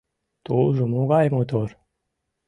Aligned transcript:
—Тулжо 0.45 0.83
могай 0.93 1.27
мотор... 1.35 1.69